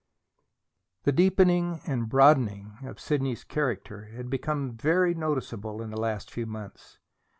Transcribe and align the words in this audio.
The 1.03 1.11
deepening 1.11 1.79
and 1.85 2.09
broadening 2.09 2.79
of 2.81 2.99
Sidney's 2.99 3.43
character 3.43 4.05
had 4.05 4.31
been 4.31 4.75
very 4.75 5.13
noticeable 5.13 5.79
in 5.79 5.91
the 5.91 6.01
last 6.01 6.31
few 6.31 6.47
months. 6.47 6.97